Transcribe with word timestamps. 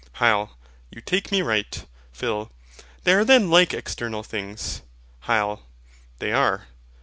HYL. 0.15 0.49
You 0.89 0.99
take 0.99 1.31
me 1.31 1.43
right. 1.43 1.85
PHIL. 2.11 2.51
They 3.03 3.13
are 3.13 3.23
then 3.23 3.51
like 3.51 3.71
external 3.71 4.23
things? 4.23 4.81
HYL. 5.25 5.59
They 6.17 6.31
are. 6.31 6.65